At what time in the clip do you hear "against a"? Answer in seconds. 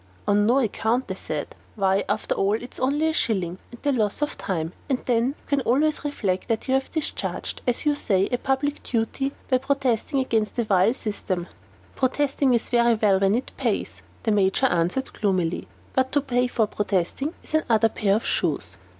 10.19-10.63